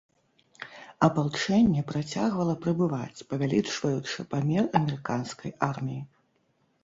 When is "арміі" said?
5.69-6.01